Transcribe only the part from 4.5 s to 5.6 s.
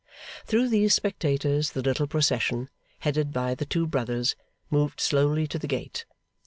moved slowly to